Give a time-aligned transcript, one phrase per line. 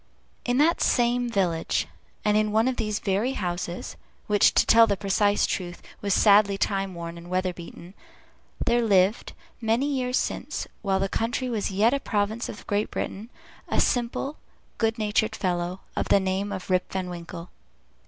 [0.45, 1.85] In that same village,
[2.25, 6.57] and in one of these very houses (which, to tell the precise truth, was sadly
[6.57, 7.93] time worn and weather beaten),
[8.65, 13.29] there lived, many years since, while the country was yet a province of Great Britain,
[13.67, 14.37] a simple,
[14.79, 17.51] good natured fellow, of the name of Rip Van Winkle.